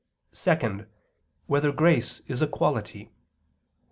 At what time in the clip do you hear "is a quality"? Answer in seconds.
2.25-3.11